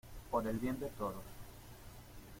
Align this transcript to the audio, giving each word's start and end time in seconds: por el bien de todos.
por 0.31 0.47
el 0.47 0.57
bien 0.57 0.79
de 0.79 0.87
todos. 0.87 1.21